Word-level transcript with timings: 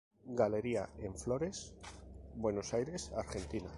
Galería 0.39 0.89
En 0.97 1.13
Flores, 1.15 1.75
Buenos 2.35 2.73
Aires 2.73 3.11
Argentina. 3.15 3.69